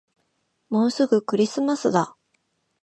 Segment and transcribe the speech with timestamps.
[0.71, 2.17] もうすぐクリスマスだ